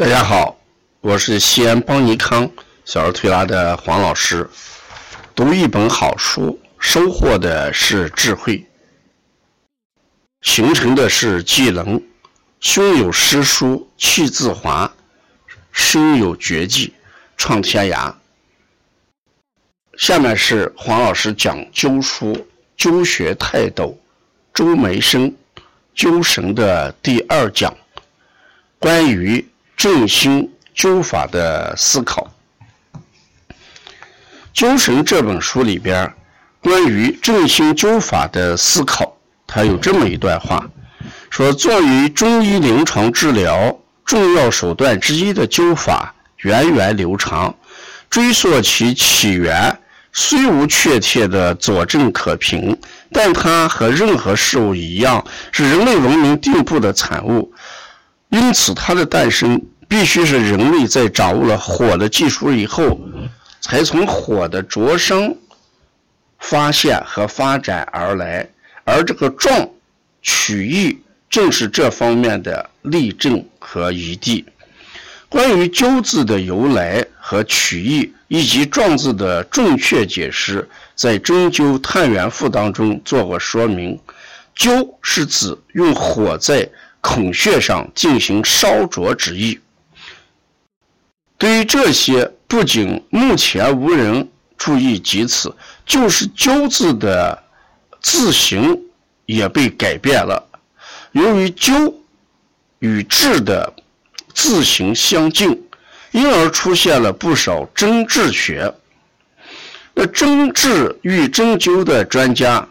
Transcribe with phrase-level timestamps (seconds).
[0.00, 0.58] 大家好，
[1.02, 2.50] 我是西安邦尼康
[2.86, 4.48] 小儿推拿的黄老师。
[5.34, 8.64] 读一本好书，收获的是智慧，
[10.40, 12.02] 形成的是技能。
[12.60, 14.90] 胸有诗书气自华，
[15.70, 16.94] 身有绝技
[17.36, 18.10] 创天涯。
[19.98, 22.48] 下面是黄老师讲灸书
[22.78, 23.94] 灸学泰斗
[24.54, 25.30] 周梅生
[25.94, 27.76] 灸神的第二讲，
[28.78, 29.46] 关于。
[29.80, 32.30] 正心灸法的思考，
[34.54, 36.12] 《灸神》这本书里边，
[36.60, 39.16] 关于正心灸法的思考，
[39.46, 40.68] 它有这么一段话，
[41.30, 47.54] 说作为中医临床治疗重要手段之一的灸法，源远流长，
[48.10, 49.80] 追溯其起源，
[50.12, 52.78] 虽无确切的佐证可凭，
[53.10, 57.50] 但它和任何事物一样，是人类文明进步的产物。
[58.28, 62.96] 因此，它的诞生必须是人类在掌握了火的技术以后，
[63.60, 65.34] 才从火的灼伤
[66.38, 68.48] 发现和发展而来。
[68.84, 69.68] 而这个壮
[70.22, 70.96] 取义，
[71.28, 74.44] 正是这方面的例证和余地。
[75.28, 83.98] 关于“灸”字的由来和取义，以及“壮”字的正确解释，在《针灸探源赋》当中做过说明。
[84.56, 86.68] 灸是指用火在
[87.00, 89.58] 孔穴上进行烧灼之意。
[91.40, 97.42] 对于这些，不仅目前无人注意及此，就是“灸”字的
[98.02, 98.78] 字形
[99.24, 100.46] 也被改变了。
[101.12, 101.94] 由于“灸”
[102.80, 103.72] 与“治”的
[104.34, 105.66] 字形相近，
[106.10, 108.74] 因而出现了不少针治学。
[109.94, 112.68] 那针治与针灸的专家，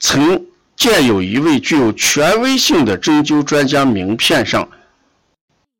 [0.00, 0.44] 曾。
[0.76, 4.68] 见有一位具有权威性的针灸专家名片上，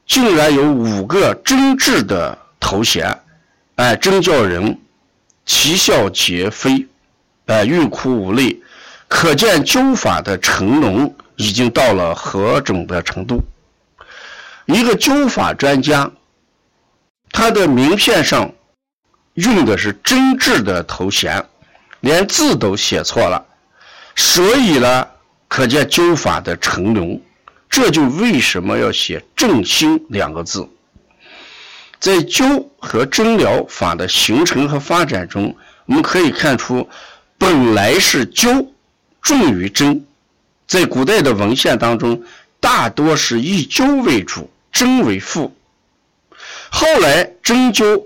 [0.09, 3.21] 竟然有五个真挚的头衔，
[3.77, 4.81] 哎，真叫人
[5.45, 6.87] 啼笑皆非，
[7.47, 8.61] 哎，欲哭无泪，
[9.07, 13.43] 可见灸法的成龙已经到了何种的程度。
[14.65, 16.11] 一个灸法专家，
[17.31, 18.51] 他的名片上
[19.35, 21.45] 用的是真挚的头衔，
[22.01, 23.45] 连字都写错了。
[24.17, 25.07] 所以呢，
[25.49, 27.21] 可见灸法的成龙，
[27.69, 30.69] 这就为什么要写“正心”两个字。
[32.01, 35.57] 在灸和针疗法的形成和发展中，
[35.87, 36.89] 我们可以看出，
[37.37, 38.69] 本来是灸
[39.21, 40.05] 重于针，
[40.67, 42.23] 在古代的文献当中，
[42.61, 45.55] 大多是以灸为主，针为辅。
[46.71, 48.05] 后来针灸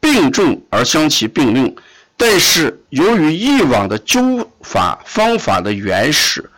[0.00, 1.74] 并重而相提并论。
[2.16, 6.50] 但是，由于以往的灸法方法的原始，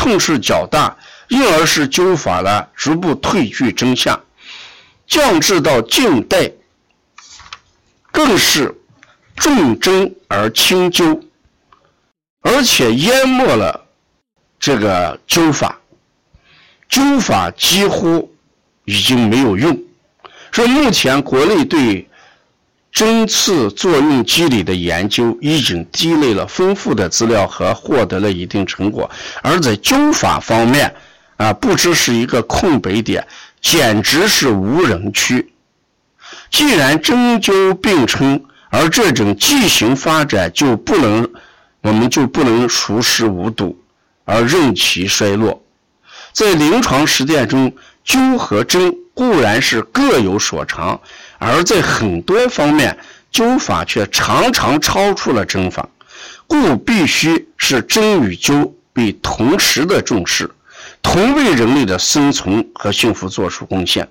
[0.00, 0.96] 痛势较大，
[1.28, 4.18] 因而使灸法呢逐步退居真相，
[5.06, 6.50] 降至到近代，
[8.10, 8.74] 更是
[9.36, 11.20] 重针而轻灸，
[12.40, 13.84] 而且淹没了
[14.58, 15.78] 这个灸法，
[16.88, 18.34] 灸法几乎
[18.86, 19.78] 已经没有用。
[20.50, 22.08] 说目前国内对。
[22.92, 29.08] 针刺作用机理的研究已经积累了丰富的资料和获得了一定成果，
[29.42, 30.92] 而在灸法方面，
[31.36, 33.26] 啊，不知是一个空白点，
[33.60, 35.52] 简直是无人区。
[36.50, 41.30] 既然针灸并称，而这种剂型发展就不能，
[41.82, 43.80] 我们就不能熟视无睹
[44.24, 45.62] 而任其衰落。
[46.32, 47.72] 在临床实践中，
[48.04, 51.00] 灸和针固然是各有所长。
[51.40, 52.96] 而在很多方面，
[53.32, 55.88] 灸法却常常超出了针法，
[56.46, 60.50] 故必须是针与灸被同时的重视，
[61.00, 64.06] 同为人类的生存和幸福做出贡献。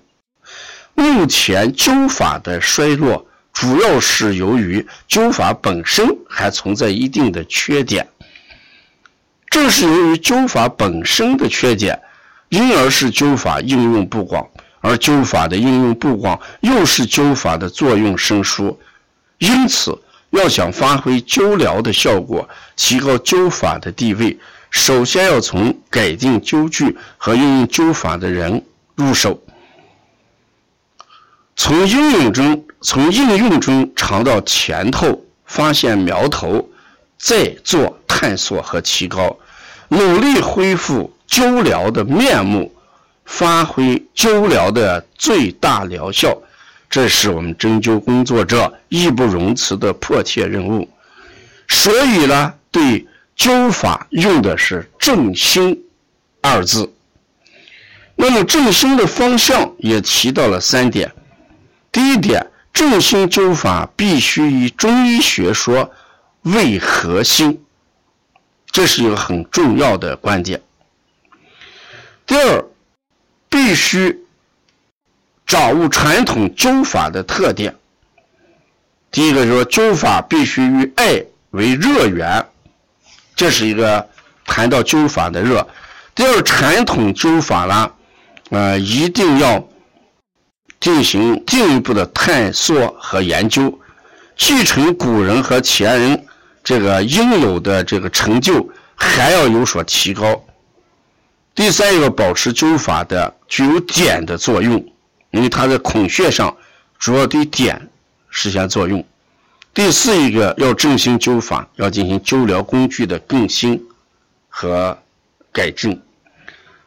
[0.96, 8.08] 目前灸法的衰落，主要是由于灸法本身还存在一定的缺点。
[9.52, 12.02] 正是由于灸法本身的缺点，
[12.50, 14.48] 因而使灸法应用不广。
[14.82, 18.80] 而灸法的应用不广，又是灸法的作用生疏，
[19.38, 19.98] 因此
[20.30, 24.38] 要想发挥灸疗的效果，提高灸法的地位，
[24.70, 28.64] 首先要从改进灸具和应用灸法的人
[28.96, 29.42] 入手，
[31.56, 36.70] 从应用中从应用中尝到甜头，发现苗头，
[37.18, 39.36] 再做探索和提高，
[39.90, 42.74] 努力恢复灸疗的面目。
[43.30, 46.36] 发挥灸疗的最大疗效，
[46.90, 50.90] 这是我们针灸工作者义不容辞的迫切任务。
[51.68, 55.80] 所以呢，对灸法用的是“正心”
[56.42, 56.92] 二字。
[58.16, 61.10] 那么正兴的方向也提到了三点。
[61.92, 65.90] 第一点，正兴灸法必须以中医学说
[66.42, 67.64] 为核心，
[68.72, 70.60] 这是一个很重要的观点。
[72.26, 72.66] 第二，
[73.50, 74.24] 必须
[75.46, 77.76] 掌握传统灸法的特点。
[79.12, 82.46] 第一个说，灸法必须以艾为热源，
[83.36, 84.08] 这是一个
[84.46, 85.68] 谈到灸法的热。
[86.14, 87.92] 第二，传统灸法呢？
[88.52, 89.68] 呃，一定要
[90.80, 93.80] 进行进一步的探索和研究，
[94.36, 96.26] 继承古人和前人
[96.64, 100.44] 这个应有的这个成就，还要有所提高。
[101.60, 104.82] 第三一个，保持灸法的具有点的作用，
[105.32, 106.56] 因为它在孔穴上
[106.98, 107.90] 主要对点
[108.30, 109.06] 实现作用。
[109.74, 113.86] 第四一个，要振兴灸法，要进行灸疗工具的更新
[114.48, 114.98] 和
[115.52, 116.02] 改正。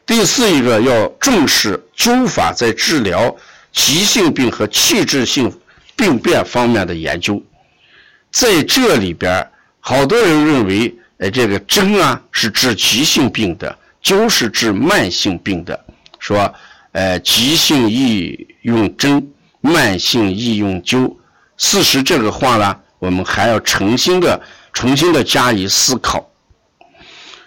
[0.06, 3.36] 第四一个要重视灸法在治疗
[3.72, 5.52] 急性病和器质性
[5.94, 7.42] 病变方面的研究，
[8.30, 9.46] 在这里边，
[9.80, 15.84] 好多人认为，哎，这个针啊是治急性病的，灸是治慢性病的，
[16.18, 16.52] 说，
[16.92, 19.26] 呃，急性宜用针，
[19.60, 21.14] 慢性宜用灸。
[21.56, 24.40] 事实这个话呢，我们还要重新的、
[24.72, 26.28] 重新的加以思考。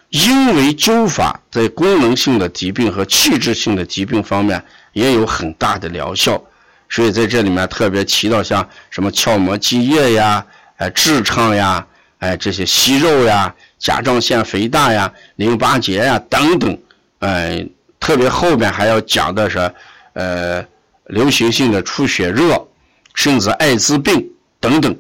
[0.10, 4.64] 因为灸法在功能性的疾病和器质性的疾病方面
[4.94, 6.42] 也有很大的疗效，
[6.88, 10.46] 所以在这里面特别提到像什么鞘膜积液呀、
[10.78, 11.86] 哎痔疮呀、
[12.20, 16.78] 哎这些息肉呀、甲状腺肥大呀、淋巴结呀等等，
[17.20, 17.70] 嗯
[18.00, 19.72] 特别后面还要讲的是
[20.14, 20.66] 呃
[21.08, 22.68] 流行性的出血热，
[23.14, 24.30] 甚至艾滋病
[24.60, 24.96] 等等，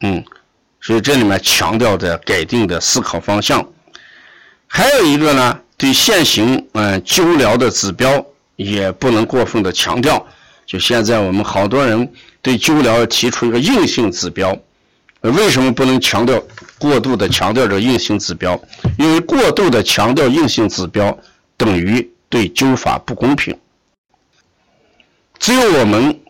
[0.00, 0.24] 嗯，
[0.80, 3.66] 所以这里面强调的改定的思考方向。
[4.66, 8.24] 还有一个呢，对现行嗯灸疗的指标
[8.56, 10.26] 也不能过分的强调。
[10.66, 12.12] 就现在我们好多人
[12.42, 14.54] 对灸疗提出一个硬性指标，
[15.30, 16.42] 为什么不能强调
[16.78, 18.60] 过度的强调这硬性指标？
[18.98, 21.18] 因为过度的强调硬性指标
[21.56, 23.56] 等于对灸法不公平。
[25.38, 26.20] 只有我们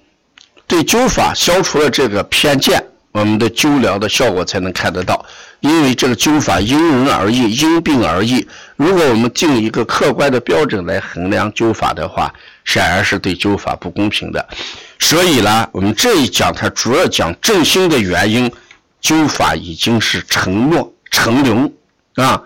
[0.67, 2.85] 对灸法消除了这个偏见。
[3.11, 5.25] 我们的灸疗的效果才能看得到，
[5.61, 8.47] 因为这个灸法因人而异，因病而异。
[8.77, 12.33] 如果我们定一个客观的标准来衡量灸法的话，
[12.67, 14.47] 显然是对灸法不公平的。
[15.01, 18.49] 所以呢，我们这一讲它主要讲振兴的原因，
[19.03, 21.73] 灸法已经是承诺成流
[22.15, 22.43] 啊，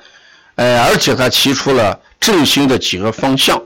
[0.55, 3.61] 呃，而且他提出了振兴的几个方向。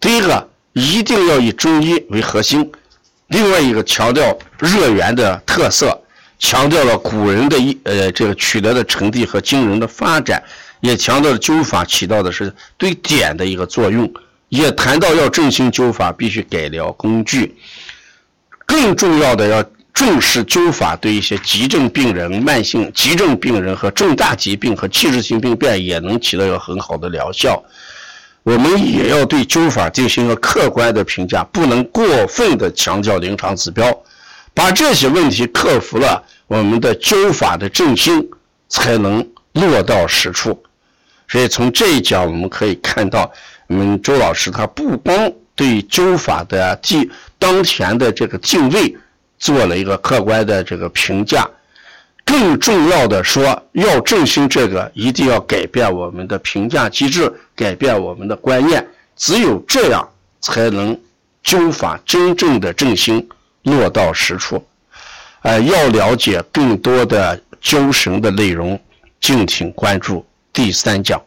[0.00, 2.70] 第一个，一定要以中医为核心。
[3.28, 5.98] 另外一个强调热源的特色，
[6.38, 10.42] 强调了古人的一呃这个取得的成绩和惊人的发展，
[10.80, 14.12] 也强调了灸法起到的是对点的一个作用，
[14.50, 17.56] 也谈到要振兴灸法必须改良工具，
[18.66, 27.62] 更重要的要重视灸法对一些急症病人、慢性急症病人和重大疾病和器质性病变也能起到一个很好的疗效。
[28.42, 33.86] 我们也要对灸法进行一个客观的评价，不能过分的强调临床指标，
[34.54, 38.28] 把这些问题克服了，我们的灸法的振兴
[38.68, 40.60] 才能落到实处。
[41.28, 43.30] 所以从这一讲我们可以看到，
[43.68, 47.08] 我们周老师他不光对灸法的即
[47.38, 48.96] 当前的这个定位
[49.42, 51.44] 做了一个客观的这个评价。
[52.24, 58.86] 更重要的说，要振兴这个，一定要改变我们的评价机制，改变我们的观念。
[59.16, 60.08] 只有这样，
[60.40, 60.96] 才能
[61.44, 63.28] 灸法真正的振兴
[63.64, 64.64] 落到实处。
[65.42, 68.80] 呃，要了解更多的灸神的内容，
[69.20, 71.20] 敬请关注第三讲。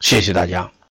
[0.00, 0.70] 谢谢大家。